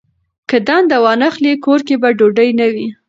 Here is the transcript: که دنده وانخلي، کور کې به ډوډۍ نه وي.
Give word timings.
که 0.49 0.57
دنده 0.67 0.97
وانخلي، 1.03 1.53
کور 1.65 1.79
کې 1.87 1.95
به 2.01 2.09
ډوډۍ 2.17 2.49
نه 2.59 2.67
وي. 2.73 2.87